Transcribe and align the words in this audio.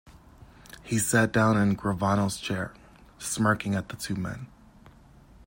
He 0.81 0.97
sat 0.97 1.31
down 1.31 1.57
in 1.57 1.77
Gravano's 1.77 2.37
chair, 2.37 2.73
smirking 3.19 3.75
at 3.75 3.89
the 3.89 3.95
two 3.95 4.15
men. 4.15 4.47